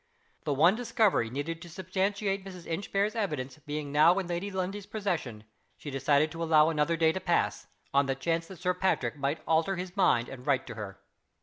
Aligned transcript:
The 0.45 0.53
one 0.55 0.73
discovery 0.75 1.29
needed 1.29 1.61
to 1.61 1.69
substantiate 1.69 2.43
Mrs. 2.43 2.65
Inchbare's 2.65 3.13
evidence 3.13 3.59
being 3.67 3.91
now 3.91 4.17
in 4.17 4.25
Lady 4.25 4.49
Lundie's 4.49 4.87
possession, 4.87 5.43
she 5.77 5.91
decided 5.91 6.31
to 6.31 6.41
allow 6.41 6.69
another 6.71 6.97
day 6.97 7.11
to 7.11 7.19
pass 7.21 7.67
on 7.93 8.07
the 8.07 8.15
chance 8.15 8.47
that 8.47 8.57
Sir 8.57 8.73
Patrick 8.73 9.15
might 9.15 9.43
al 9.47 9.61
ter 9.63 9.75
his 9.75 9.95
mind, 9.95 10.27
and 10.27 10.47
write 10.47 10.65
to 10.65 10.73
her. 10.73 10.99